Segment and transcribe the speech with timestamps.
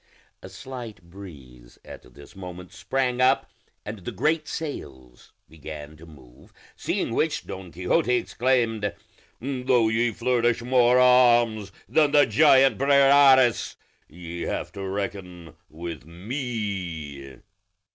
[0.41, 3.51] A slight breeze at this moment sprang up,
[3.85, 8.95] and the great sails began to move; seeing which, Don Quixote exclaimed,
[9.39, 13.75] "Though ye flourish more arms than the giant Briareus,
[14.09, 17.35] ye have to reckon with me."